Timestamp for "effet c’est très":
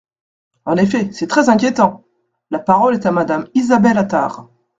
0.77-1.49